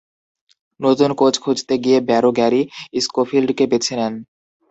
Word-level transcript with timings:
নতুন 0.79 1.09
কোচ 1.19 1.35
খুঁজতে 1.43 1.73
গিয়ে 1.83 1.99
ব্যারো 2.09 2.31
গ্যারি 2.37 2.61
স্কোফিল্ডকে 3.01 3.65
বেছে 3.71 3.93
নেন। 3.99 4.13